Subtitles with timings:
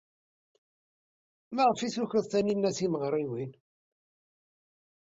[1.55, 3.51] Maɣef ay tukeḍ Taninna timeɣriwin?